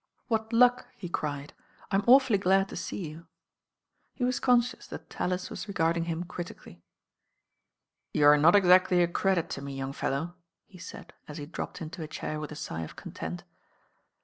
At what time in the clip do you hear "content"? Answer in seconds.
12.95-13.43